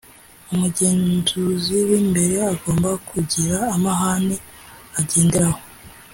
[0.53, 4.35] umugenzuzi w’imbere agomba kugira amahame
[4.99, 5.61] agenderaho